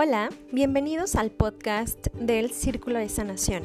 [0.00, 3.64] Hola, bienvenidos al podcast del Círculo de Sanación.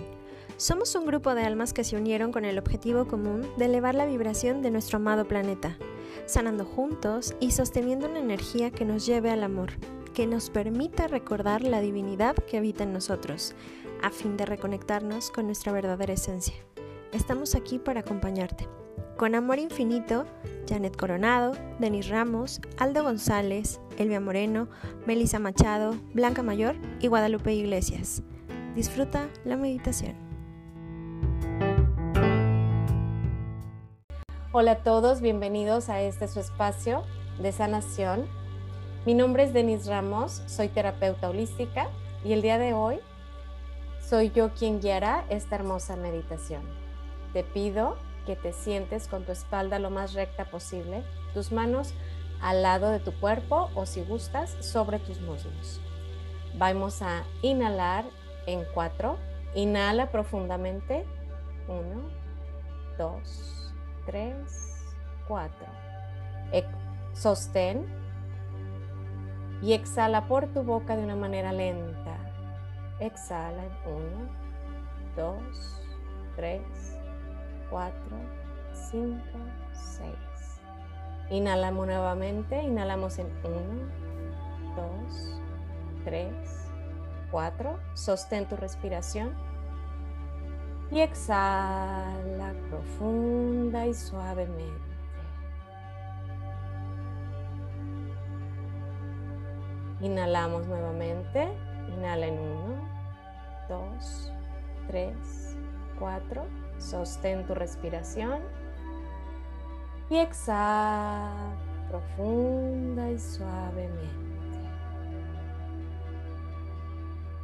[0.58, 4.08] Somos un grupo de almas que se unieron con el objetivo común de elevar la
[4.08, 5.78] vibración de nuestro amado planeta,
[6.26, 9.74] sanando juntos y sosteniendo una energía que nos lleve al amor,
[10.16, 13.54] que nos permita recordar la divinidad que habita en nosotros,
[14.02, 16.56] a fin de reconectarnos con nuestra verdadera esencia.
[17.12, 18.68] Estamos aquí para acompañarte.
[19.18, 20.26] Con amor infinito,
[20.68, 24.68] Janet Coronado, Denis Ramos, Aldo González, Elvia Moreno,
[25.06, 28.24] Melissa Machado, Blanca Mayor y Guadalupe Iglesias.
[28.76, 30.16] Disfruta la meditación.
[34.52, 37.04] Hola a todos, bienvenidos a este su espacio
[37.42, 38.28] de sanación.
[39.06, 41.88] Mi nombre es Denis Ramos, soy terapeuta holística
[42.24, 43.00] y el día de hoy
[44.00, 46.62] soy yo quien guiará esta hermosa meditación.
[47.34, 51.94] Te pido que te sientes con tu espalda lo más recta posible, tus manos
[52.42, 55.82] al lado de tu cuerpo o si gustas sobre tus muslos.
[56.58, 58.06] Vamos a inhalar
[58.46, 59.18] en cuatro.
[59.56, 61.06] Inhala profundamente.
[61.68, 62.10] Uno,
[62.98, 63.74] dos,
[64.06, 64.84] tres,
[65.28, 65.68] cuatro.
[67.14, 67.86] Sostén
[69.62, 72.18] y exhala por tu boca de una manera lenta.
[73.00, 74.30] Exhala en uno,
[75.16, 75.80] dos,
[76.36, 76.62] tres,
[77.74, 77.94] 4,
[78.92, 79.20] 5,
[79.72, 80.14] 6.
[81.30, 84.04] Inhalamos nuevamente, inhalamos en 1,
[84.76, 85.42] 2,
[86.04, 86.34] 3,
[87.32, 87.80] 4.
[87.94, 89.34] Sostén tu respiración.
[90.92, 94.94] Y exhala profunda y suavemente.
[100.02, 101.48] Inhalamos nuevamente.
[101.98, 102.90] Inhala en 1,
[103.70, 104.34] 2,
[104.88, 105.58] 3,
[105.98, 106.46] 4.
[106.78, 108.42] Sostén tu respiración
[110.10, 111.56] y exhala
[111.90, 114.24] profunda y suavemente.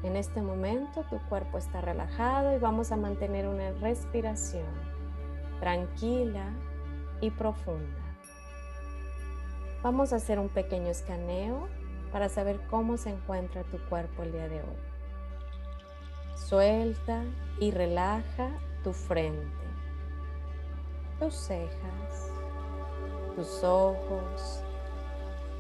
[0.04, 4.66] En este momento tu cuerpo está relajado y vamos a mantener una respiración
[5.60, 6.50] tranquila
[7.22, 8.00] y profunda.
[9.84, 11.68] Vamos a hacer un pequeño escaneo
[12.12, 14.78] para saber cómo se encuentra tu cuerpo el día de hoy.
[16.36, 17.24] Suelta
[17.60, 18.50] y relaja
[18.84, 19.46] tu frente,
[21.20, 22.29] tus cejas,
[23.40, 24.60] tus ojos.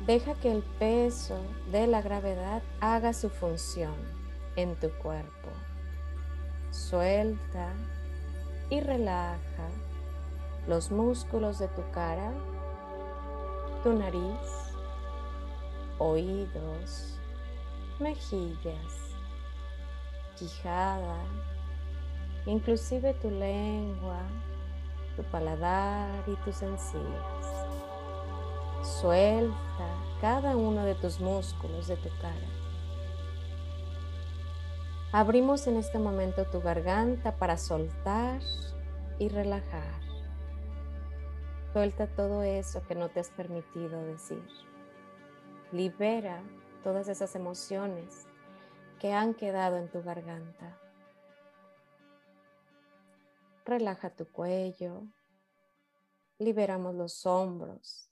[0.06, 1.40] Deja que el peso
[1.72, 3.96] de la gravedad haga su función
[4.58, 5.50] en tu cuerpo.
[6.72, 7.72] Suelta
[8.70, 9.70] y relaja
[10.68, 12.34] los músculos de tu cara,
[13.82, 14.74] tu nariz,
[16.00, 17.18] oídos,
[17.98, 19.16] mejillas,
[20.38, 21.24] quijada,
[22.46, 24.20] inclusive tu lengua,
[25.16, 27.59] tu paladar y tus encías.
[28.82, 29.56] Suelta
[30.22, 32.48] cada uno de tus músculos de tu cara.
[35.12, 38.40] Abrimos en este momento tu garganta para soltar
[39.18, 40.00] y relajar.
[41.74, 44.48] Suelta todo eso que no te has permitido decir.
[45.74, 46.42] Libera
[46.82, 48.28] todas esas emociones
[48.98, 50.80] que han quedado en tu garganta.
[53.66, 55.04] Relaja tu cuello,
[56.38, 58.09] liberamos los hombros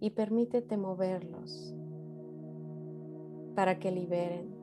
[0.00, 1.74] y permítete moverlos
[3.54, 4.54] para que liberen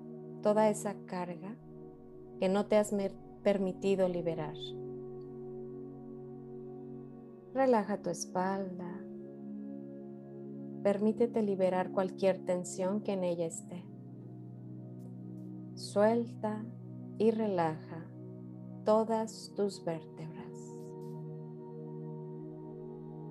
[0.42, 1.56] toda esa carga
[2.40, 2.94] que no te has
[3.42, 4.56] permitido liberar.
[7.54, 9.00] Relaja tu espalda.
[10.84, 13.86] Permítete liberar cualquier tensión que en ella esté.
[15.76, 16.66] Suelta
[17.18, 18.06] y relaja
[18.84, 20.78] todas tus vértebras.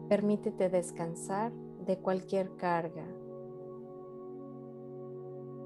[0.08, 1.52] Permítete descansar
[1.86, 3.06] de cualquier carga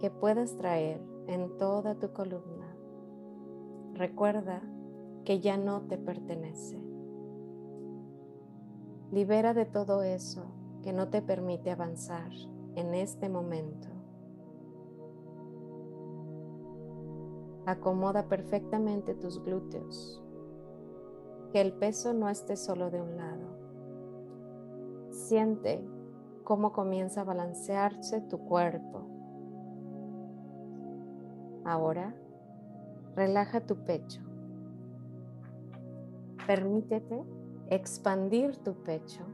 [0.00, 2.76] que puedas traer en toda tu columna.
[3.94, 4.62] Recuerda
[5.24, 6.78] que ya no te pertenece.
[9.10, 10.44] Libera de todo eso
[10.82, 12.30] que no te permite avanzar
[12.74, 13.88] en este momento.
[17.64, 20.22] Acomoda perfectamente tus glúteos.
[21.52, 23.56] Que el peso no esté solo de un lado.
[25.10, 25.84] Siente
[26.46, 29.02] cómo comienza a balancearse tu cuerpo.
[31.64, 32.14] Ahora,
[33.16, 34.22] relaja tu pecho.
[36.46, 37.24] Permítete
[37.68, 39.24] expandir tu pecho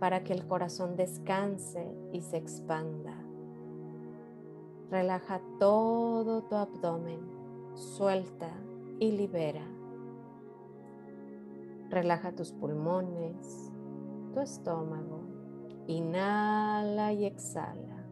[0.00, 3.14] para que el corazón descanse y se expanda.
[4.90, 7.20] Relaja todo tu abdomen
[7.74, 8.50] suelta
[8.98, 9.66] y libera.
[11.90, 13.70] Relaja tus pulmones,
[14.32, 15.25] tu estómago.
[15.88, 18.04] Inhala y exhala.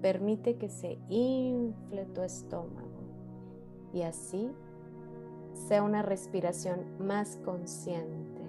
[0.00, 3.02] permite que se infle tu estómago
[3.92, 4.50] y así
[5.52, 8.40] sea una respiración más consciente.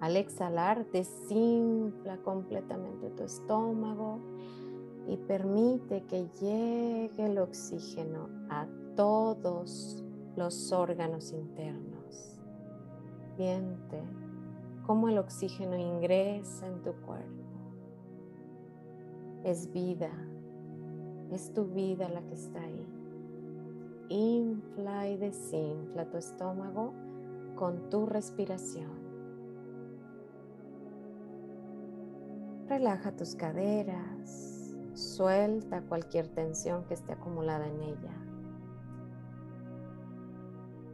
[0.00, 4.18] Al exhalar, desinfla completamente tu estómago
[5.06, 8.66] y permite que llegue el oxígeno a
[8.96, 10.04] todos
[10.36, 12.38] los órganos internos.
[13.36, 14.00] Siente
[14.86, 17.39] cómo el oxígeno ingresa en tu cuerpo.
[19.44, 20.10] Es vida,
[21.30, 22.86] es tu vida la que está ahí.
[24.10, 26.92] Infla y desinfla tu estómago
[27.56, 29.00] con tu respiración.
[32.68, 38.16] Relaja tus caderas, suelta cualquier tensión que esté acumulada en ella.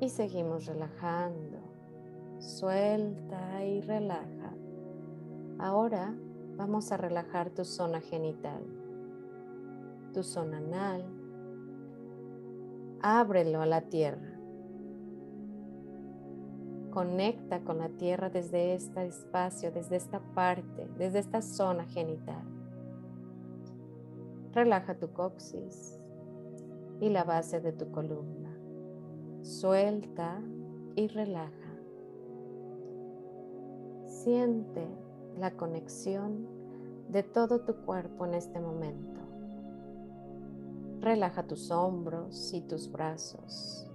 [0.01, 1.59] Y seguimos relajando.
[2.39, 4.55] Suelta y relaja.
[5.59, 6.15] Ahora
[6.57, 8.63] vamos a relajar tu zona genital,
[10.13, 11.05] tu zona anal.
[13.03, 14.33] Ábrelo a la tierra.
[16.91, 22.43] Conecta con la tierra desde este espacio, desde esta parte, desde esta zona genital.
[24.53, 26.01] Relaja tu coxis
[27.01, 28.57] y la base de tu columna.
[29.43, 30.41] Suelta
[30.95, 31.53] y relaja.
[34.07, 35.06] Siente
[35.39, 36.47] la conexión
[37.09, 39.21] de todo tu cuerpo en este momento.
[41.01, 43.89] Relaja tus hombros y tus brazos.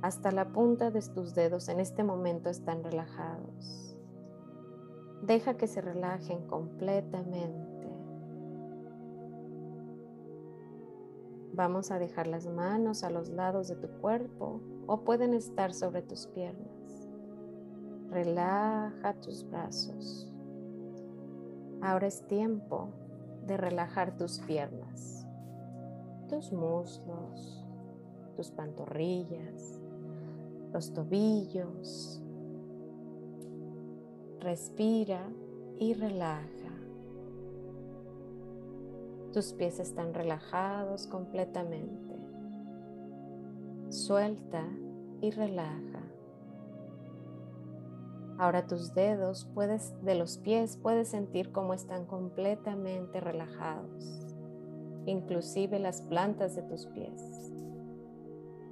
[0.00, 3.96] Hasta la punta de tus dedos en este momento están relajados.
[5.22, 7.68] Deja que se relajen completamente.
[11.52, 16.02] Vamos a dejar las manos a los lados de tu cuerpo o pueden estar sobre
[16.02, 16.77] tus piernas.
[18.10, 20.32] Relaja tus brazos.
[21.82, 22.88] Ahora es tiempo
[23.46, 25.26] de relajar tus piernas,
[26.28, 27.66] tus muslos,
[28.34, 29.80] tus pantorrillas,
[30.72, 32.22] los tobillos.
[34.40, 35.28] Respira
[35.78, 36.48] y relaja.
[39.32, 42.16] Tus pies están relajados completamente.
[43.90, 44.64] Suelta
[45.20, 45.97] y relaja.
[48.38, 54.36] Ahora tus dedos puedes, de los pies puedes sentir cómo están completamente relajados,
[55.06, 57.52] inclusive las plantas de tus pies.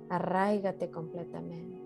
[0.09, 1.77] Arráigate completamente.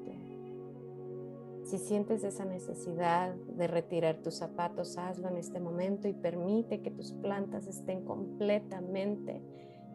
[1.65, 6.91] Si sientes esa necesidad de retirar tus zapatos, hazlo en este momento y permite que
[6.91, 9.41] tus plantas estén completamente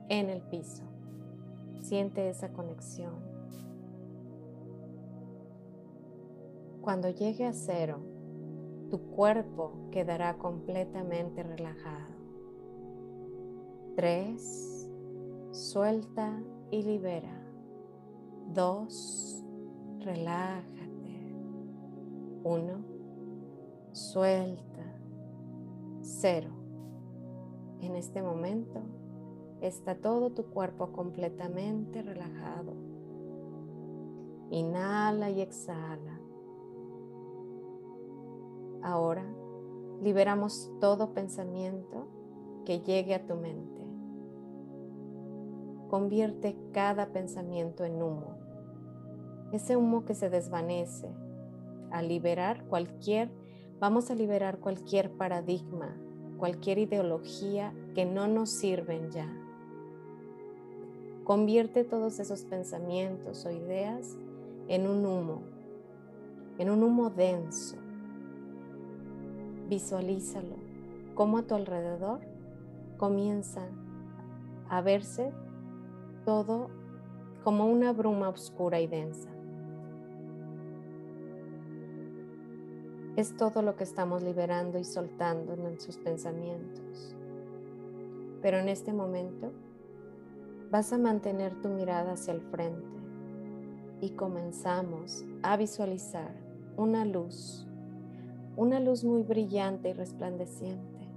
[0.09, 0.83] en el piso.
[1.81, 3.34] Siente esa conexión.
[6.85, 7.97] Cuando llegue a cero,
[8.91, 12.13] tu cuerpo quedará completamente relajado.
[13.95, 14.87] Tres,
[15.49, 16.39] suelta
[16.69, 17.41] y libera.
[18.53, 19.43] Dos,
[20.01, 21.35] relájate.
[22.43, 22.85] Uno,
[23.91, 24.85] suelta.
[26.01, 26.51] Cero.
[27.79, 28.83] En este momento
[29.59, 32.73] está todo tu cuerpo completamente relajado.
[34.51, 36.14] Inhala y exhala.
[38.85, 39.25] Ahora
[40.03, 42.07] liberamos todo pensamiento
[42.65, 43.81] que llegue a tu mente.
[45.89, 48.37] Convierte cada pensamiento en humo.
[49.51, 51.09] Ese humo que se desvanece.
[51.89, 53.31] Al liberar cualquier,
[53.79, 55.97] vamos a liberar cualquier paradigma,
[56.37, 59.33] cualquier ideología que no nos sirven ya.
[61.23, 64.15] Convierte todos esos pensamientos o ideas
[64.67, 65.41] en un humo,
[66.59, 67.77] en un humo denso
[69.67, 70.55] Visualízalo,
[71.15, 72.19] como a tu alrededor
[72.97, 73.61] comienza
[74.69, 75.31] a verse
[76.25, 76.69] todo
[77.43, 79.29] como una bruma oscura y densa.
[83.15, 87.15] Es todo lo que estamos liberando y soltando en nuestros pensamientos.
[88.41, 89.51] Pero en este momento
[90.69, 92.95] vas a mantener tu mirada hacia el frente
[94.01, 96.35] y comenzamos a visualizar
[96.75, 97.65] una luz
[98.57, 101.07] una luz muy brillante y resplandeciente,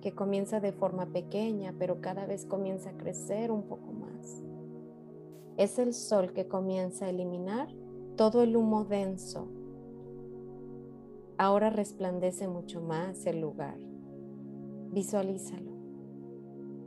[0.00, 4.42] que comienza de forma pequeña, pero cada vez comienza a crecer un poco más.
[5.56, 7.68] Es el sol que comienza a eliminar
[8.16, 9.48] todo el humo denso.
[11.38, 13.78] Ahora resplandece mucho más el lugar.
[14.90, 15.72] Visualízalo.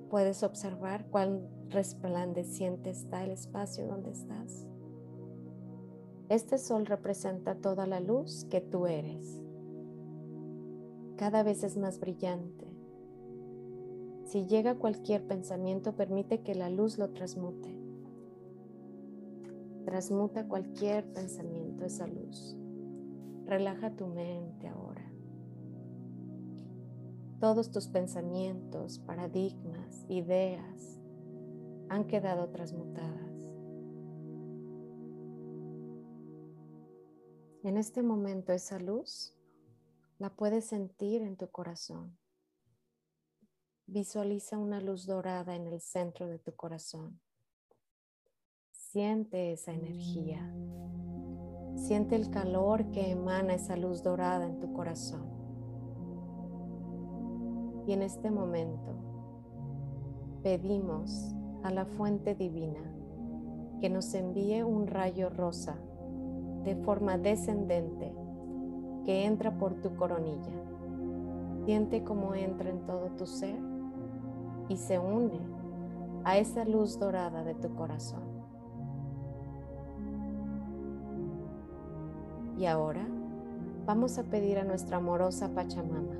[0.10, 4.68] Puedes observar cuán resplandeciente está el espacio donde estás.
[6.30, 9.42] Este sol representa toda la luz que tú eres.
[11.16, 12.68] Cada vez es más brillante.
[14.26, 17.80] Si llega cualquier pensamiento, permite que la luz lo transmute.
[19.86, 22.58] Transmuta cualquier pensamiento, esa luz.
[23.46, 25.10] Relaja tu mente ahora.
[27.40, 31.00] Todos tus pensamientos, paradigmas, ideas
[31.88, 33.37] han quedado transmutadas.
[37.64, 39.34] En este momento esa luz
[40.20, 42.18] la puedes sentir en tu corazón.
[43.88, 47.20] Visualiza una luz dorada en el centro de tu corazón.
[48.72, 50.54] Siente esa energía.
[51.76, 55.28] Siente el calor que emana esa luz dorada en tu corazón.
[57.88, 58.96] Y en este momento
[60.44, 61.34] pedimos
[61.64, 62.94] a la fuente divina
[63.82, 65.80] que nos envíe un rayo rosa
[66.68, 68.14] de forma descendente
[69.06, 70.52] que entra por tu coronilla.
[71.64, 73.58] Siente cómo entra en todo tu ser
[74.68, 75.40] y se une
[76.26, 78.24] a esa luz dorada de tu corazón.
[82.58, 83.08] Y ahora
[83.86, 86.18] vamos a pedir a nuestra amorosa Pachamama,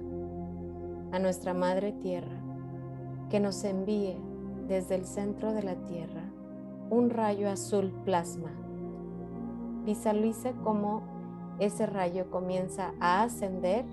[1.12, 2.40] a nuestra Madre Tierra,
[3.30, 4.16] que nos envíe
[4.70, 6.24] desde el centro de la Tierra
[6.90, 8.67] un rayo azul plasma.
[9.88, 11.02] Visualiza cómo
[11.60, 13.86] ese rayo comienza a ascender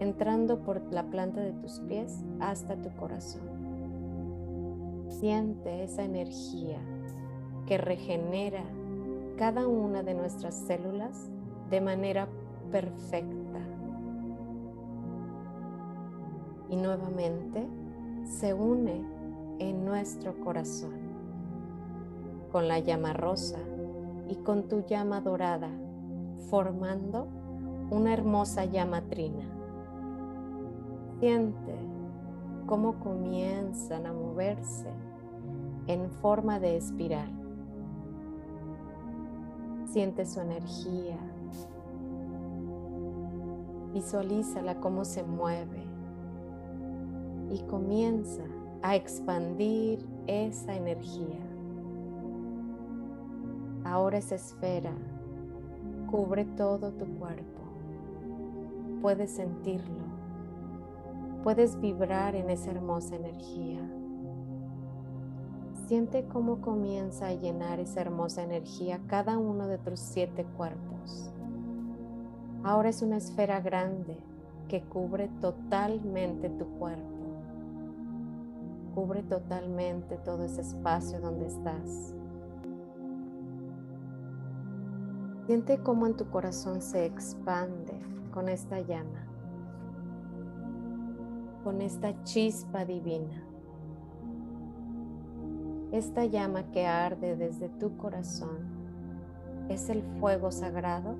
[0.00, 3.42] entrando por la planta de tus pies hasta tu corazón.
[5.10, 6.78] Siente esa energía
[7.66, 8.64] que regenera
[9.36, 11.30] cada una de nuestras células
[11.68, 12.26] de manera
[12.70, 13.60] perfecta.
[16.70, 17.68] Y nuevamente
[18.24, 19.04] se une
[19.58, 20.94] en nuestro corazón
[22.50, 23.58] con la llama rosa
[24.28, 25.70] y con tu llama dorada
[26.50, 27.26] formando
[27.90, 29.44] una hermosa llama trina.
[31.20, 31.74] Siente
[32.66, 34.88] cómo comienzan a moverse
[35.86, 37.30] en forma de espiral.
[39.86, 41.18] Siente su energía.
[43.92, 45.84] Visualízala cómo se mueve
[47.50, 48.42] y comienza
[48.80, 51.51] a expandir esa energía.
[53.92, 54.90] Ahora esa esfera
[56.10, 57.60] cubre todo tu cuerpo.
[59.02, 60.06] Puedes sentirlo.
[61.44, 63.80] Puedes vibrar en esa hermosa energía.
[65.88, 71.30] Siente cómo comienza a llenar esa hermosa energía cada uno de tus siete cuerpos.
[72.64, 74.16] Ahora es una esfera grande
[74.68, 77.26] que cubre totalmente tu cuerpo.
[78.94, 82.14] Cubre totalmente todo ese espacio donde estás.
[85.46, 88.00] Siente cómo en tu corazón se expande
[88.32, 89.26] con esta llama,
[91.64, 93.42] con esta chispa divina.
[95.90, 101.16] Esta llama que arde desde tu corazón es el fuego sagrado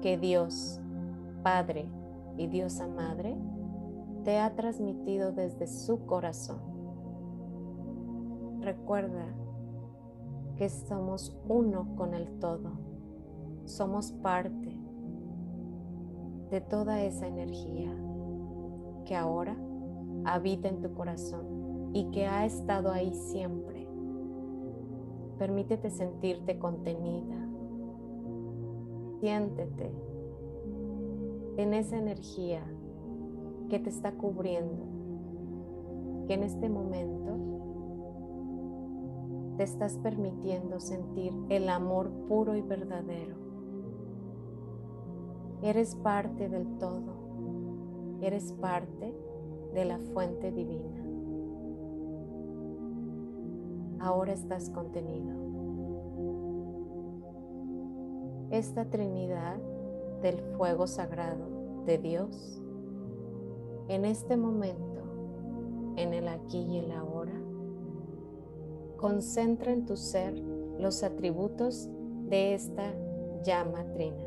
[0.00, 0.80] que Dios,
[1.42, 1.86] Padre
[2.38, 3.36] y Diosa Madre,
[4.24, 6.60] te ha transmitido desde su corazón.
[8.62, 9.26] Recuerda
[10.56, 12.83] que somos uno con el todo
[13.64, 14.76] somos parte
[16.50, 17.92] de toda esa energía
[19.06, 19.56] que ahora
[20.24, 23.88] habita en tu corazón y que ha estado ahí siempre.
[25.38, 27.48] Permítete sentirte contenida.
[29.20, 29.90] Siéntete
[31.56, 32.62] en esa energía
[33.68, 34.84] que te está cubriendo,
[36.26, 37.38] que en este momento
[39.56, 43.43] te estás permitiendo sentir el amor puro y verdadero
[45.64, 48.18] Eres parte del todo.
[48.20, 49.14] Eres parte
[49.72, 51.02] de la fuente divina.
[53.98, 55.34] Ahora estás contenido.
[58.50, 59.56] Esta Trinidad
[60.20, 61.46] del fuego sagrado
[61.86, 62.60] de Dios,
[63.88, 65.00] en este momento,
[65.96, 67.40] en el aquí y el ahora,
[68.98, 70.38] concentra en tu ser
[70.78, 71.88] los atributos
[72.28, 72.92] de esta
[73.42, 74.23] llama trina.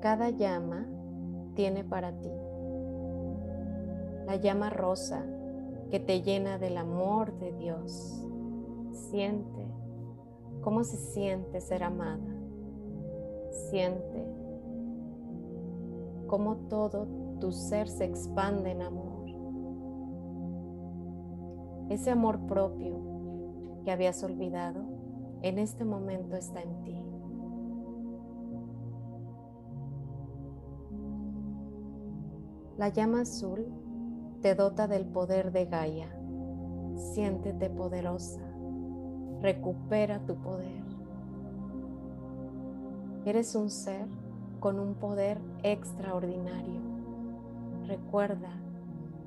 [0.00, 0.86] Cada llama
[1.54, 2.30] tiene para ti
[4.26, 5.26] la llama rosa
[5.90, 8.24] que te llena del amor de Dios.
[8.92, 9.66] Siente
[10.62, 12.32] cómo se siente ser amada.
[13.70, 14.24] Siente
[16.28, 17.08] cómo todo
[17.40, 19.26] tu ser se expande en amor.
[21.88, 23.00] Ese amor propio
[23.84, 24.80] que habías olvidado
[25.42, 26.99] en este momento está en ti.
[32.80, 33.66] La llama azul
[34.40, 36.08] te dota del poder de Gaia.
[37.12, 38.40] Siéntete poderosa.
[39.42, 40.82] Recupera tu poder.
[43.26, 44.06] Eres un ser
[44.60, 46.80] con un poder extraordinario.
[47.86, 48.48] Recuerda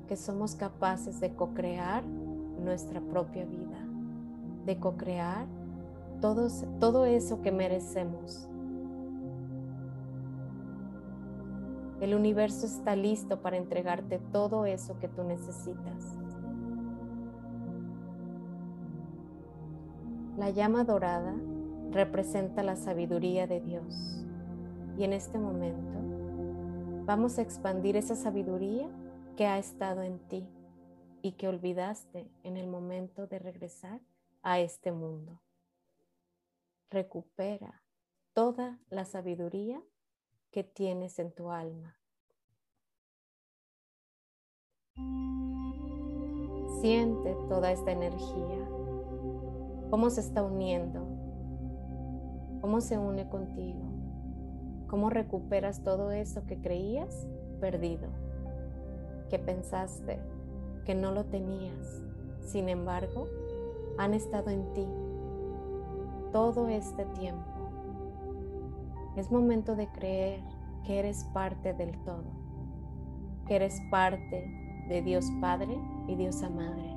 [0.08, 3.78] que somos capaces de co-crear nuestra propia vida,
[4.66, 5.46] de co-crear
[6.20, 8.48] todo, eso que merecemos.
[12.00, 16.18] El universo está listo para entregarte todo eso que tú necesitas.
[20.36, 21.34] La llama dorada
[21.92, 24.26] representa la sabiduría de Dios.
[24.98, 25.98] Y en este momento
[27.06, 28.88] vamos a expandir esa sabiduría
[29.36, 30.48] que ha estado en ti
[31.22, 34.00] y que olvidaste en el momento de regresar
[34.42, 35.40] a este mundo.
[36.90, 37.82] Recupera
[38.32, 39.82] toda la sabiduría
[40.54, 41.96] que tienes en tu alma.
[46.80, 48.64] Siente toda esta energía,
[49.90, 51.00] cómo se está uniendo,
[52.60, 53.82] cómo se une contigo,
[54.86, 57.26] cómo recuperas todo eso que creías
[57.60, 58.06] perdido,
[59.30, 60.20] que pensaste
[60.84, 62.00] que no lo tenías.
[62.42, 63.26] Sin embargo,
[63.98, 64.86] han estado en ti
[66.30, 67.53] todo este tiempo.
[69.16, 70.40] Es momento de creer
[70.84, 72.24] que eres parte del todo,
[73.46, 74.44] que eres parte
[74.88, 75.78] de Dios Padre
[76.08, 76.94] y Diosa Madre.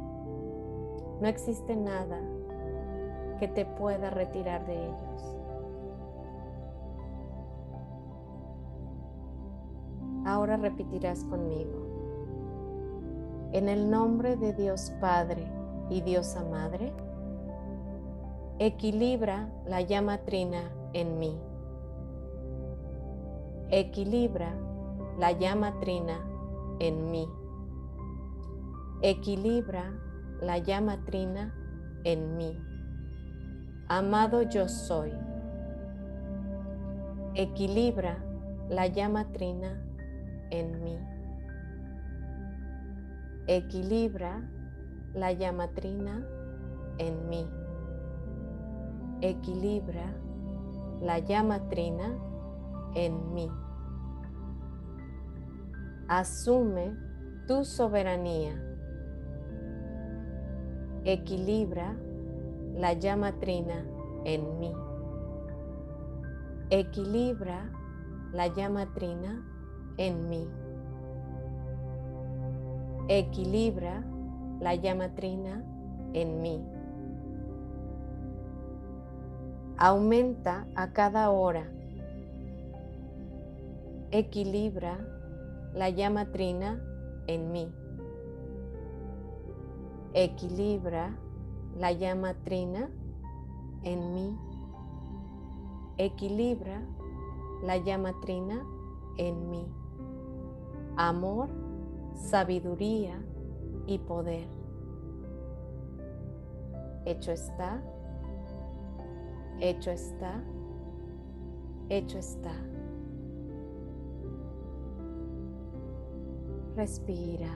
[1.21, 2.19] No existe nada
[3.39, 5.38] que te pueda retirar de ellos.
[10.25, 11.88] Ahora repetirás conmigo.
[13.53, 15.47] En el nombre de Dios Padre
[15.89, 16.91] y Diosa Madre,
[18.59, 21.39] equilibra la llama trina en mí.
[23.69, 24.53] Equilibra
[25.19, 26.17] la llama trina
[26.79, 27.27] en mí.
[29.01, 29.92] Equilibra
[30.42, 31.53] la llama trina
[32.05, 32.57] en mí.
[33.89, 35.11] Amado yo soy.
[37.35, 38.24] Equilibra
[38.70, 39.83] la llama trina
[40.50, 40.98] en mí.
[43.48, 44.50] Equilibra
[45.13, 46.25] la llama trina
[47.00, 47.46] en mí.
[49.20, 50.13] Equilibra
[51.01, 52.26] la llama trina
[52.95, 53.51] en mí.
[56.07, 56.95] Asume
[57.47, 58.63] tu soberanía.
[61.03, 61.95] Equilibra
[62.75, 63.85] la llama trina
[64.25, 64.73] en mí.
[66.69, 67.69] Equilibra
[68.33, 69.41] la llama trina
[69.97, 70.47] en mí.
[73.07, 74.03] Equilibra
[74.59, 75.63] la llama trina
[76.13, 76.61] en mí.
[79.77, 81.69] Aumenta a cada hora.
[84.11, 84.98] Equilibra
[85.74, 86.81] la llama trina
[87.27, 87.72] en mí.
[90.13, 91.17] Equilibra
[91.77, 92.89] la llama trina
[93.83, 94.37] en mí.
[95.98, 96.81] Equilibra
[97.63, 98.63] la llama trina
[99.17, 99.65] en mí
[100.98, 101.48] amor,
[102.15, 103.24] sabiduría
[103.85, 104.48] y poder.
[107.05, 107.81] Hecho está,
[109.61, 110.43] hecho está,
[111.89, 112.51] hecho está.
[116.77, 117.50] Respira.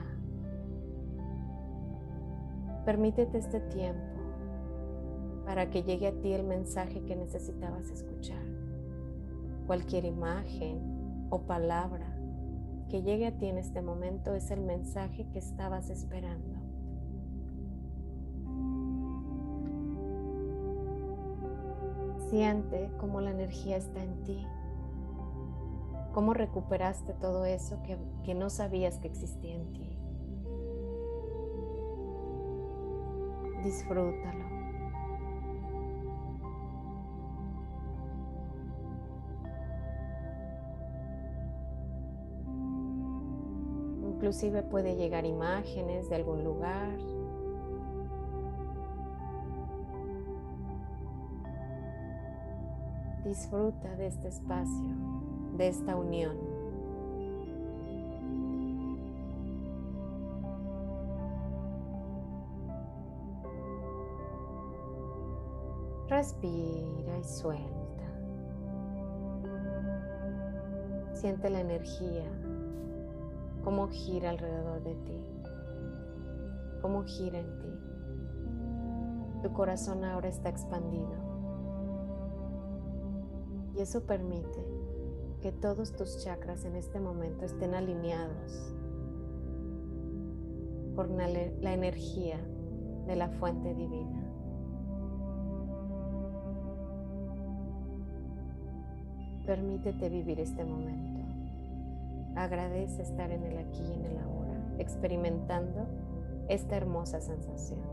[2.84, 4.18] Permítete este tiempo
[5.46, 8.44] para que llegue a ti el mensaje que necesitabas escuchar.
[9.68, 12.18] Cualquier imagen o palabra
[12.88, 16.58] que llegue a ti en este momento es el mensaje que estabas esperando.
[22.28, 24.44] Siente cómo la energía está en ti,
[26.12, 29.98] cómo recuperaste todo eso que, que no sabías que existía en ti.
[33.64, 34.52] Disfrútalo.
[44.22, 46.96] Inclusive puede llegar imágenes de algún lugar.
[53.24, 54.94] Disfruta de este espacio,
[55.56, 56.36] de esta unión.
[66.08, 67.72] Respira y suelta.
[71.14, 72.24] Siente la energía
[73.64, 75.24] cómo gira alrededor de ti,
[76.80, 77.78] cómo gira en ti.
[79.42, 81.32] Tu corazón ahora está expandido
[83.74, 84.81] y eso permite
[85.42, 88.72] que todos tus chakras en este momento estén alineados.
[90.94, 92.38] por la energía
[93.06, 94.22] de la fuente divina.
[99.46, 101.22] Permítete vivir este momento.
[102.36, 105.86] Agradece estar en el aquí y en el ahora, experimentando
[106.48, 107.91] esta hermosa sensación.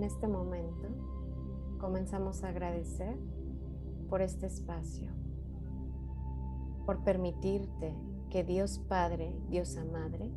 [0.00, 0.88] En este momento
[1.78, 3.18] comenzamos a agradecer
[4.08, 5.12] por este espacio,
[6.86, 7.94] por permitirte
[8.30, 10.30] que Dios Padre, Diosa Madre,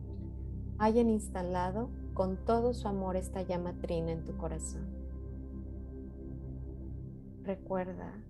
[0.79, 4.85] hayan instalado con todo su amor esta llama trina en tu corazón.
[7.43, 8.21] Recuerda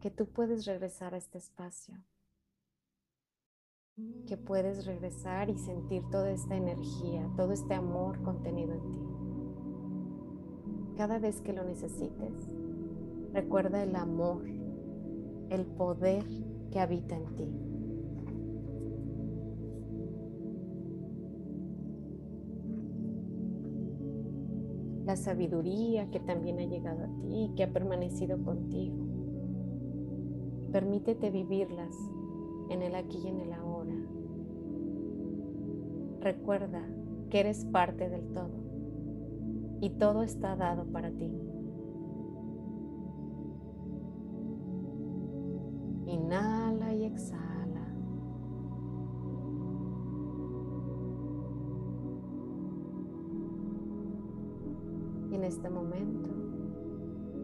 [0.00, 1.96] que tú puedes regresar a este espacio,
[4.28, 9.13] que puedes regresar y sentir toda esta energía, todo este amor contenido en ti.
[10.96, 12.32] Cada vez que lo necesites,
[13.32, 14.42] recuerda el amor,
[15.50, 16.24] el poder
[16.70, 17.48] que habita en ti.
[25.04, 28.94] La sabiduría que también ha llegado a ti y que ha permanecido contigo.
[30.70, 31.94] Permítete vivirlas
[32.70, 33.96] en el aquí y en el ahora.
[36.20, 36.86] Recuerda
[37.30, 38.63] que eres parte del todo
[39.80, 41.30] y todo está dado para ti.
[46.06, 47.94] Inhala y exhala.
[55.30, 56.30] Y en este momento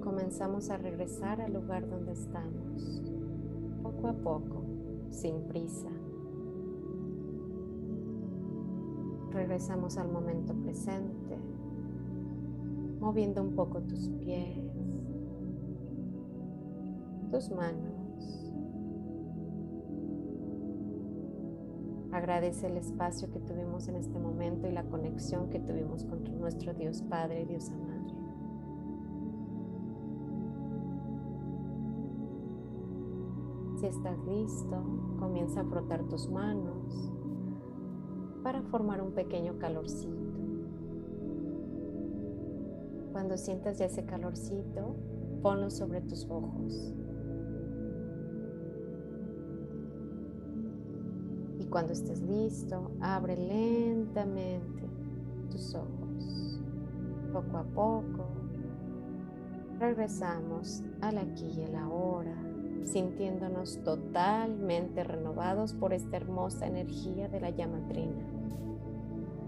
[0.02, 3.02] comenzamos a regresar al lugar donde estamos,
[3.82, 4.64] poco a poco,
[5.10, 5.88] sin prisa.
[9.32, 11.38] Regresamos al momento presente
[13.00, 14.58] moviendo un poco tus pies,
[17.30, 17.90] tus manos.
[22.12, 26.74] Agradece el espacio que tuvimos en este momento y la conexión que tuvimos con nuestro
[26.74, 28.14] Dios Padre y Dios Madre.
[33.76, 34.76] Si estás listo,
[35.18, 37.10] comienza a frotar tus manos
[38.42, 40.49] para formar un pequeño calorcito.
[43.12, 44.94] Cuando sientas ya ese calorcito,
[45.42, 46.94] ponlo sobre tus ojos.
[51.58, 54.88] Y cuando estés listo, abre lentamente
[55.50, 56.62] tus ojos.
[57.32, 58.26] Poco a poco,
[59.78, 62.36] regresamos al aquí y el ahora,
[62.84, 68.24] sintiéndonos totalmente renovados por esta hermosa energía de la llama trina,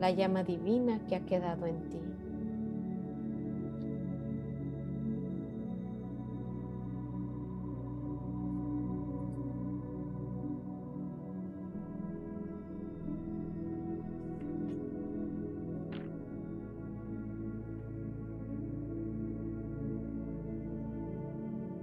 [0.00, 2.00] la llama divina que ha quedado en ti